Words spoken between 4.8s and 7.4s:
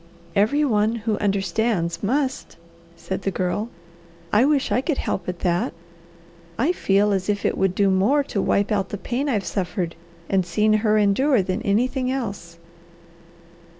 could help at that. I feel as